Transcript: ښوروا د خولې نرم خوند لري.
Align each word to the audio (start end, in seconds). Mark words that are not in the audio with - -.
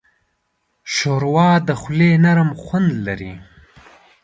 ښوروا 0.93 1.49
د 1.67 1.69
خولې 1.81 2.11
نرم 2.23 2.49
خوند 2.61 2.89
لري. 3.07 3.33